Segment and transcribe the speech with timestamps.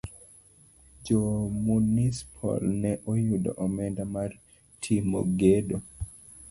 [1.05, 1.19] Jo
[1.65, 4.29] munispol ne oyudo omenda mar
[4.83, 5.77] timo gedo.